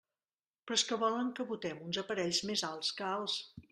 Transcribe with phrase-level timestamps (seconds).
[0.69, 3.43] Però és que volen que botem uns aparells més alts que alts.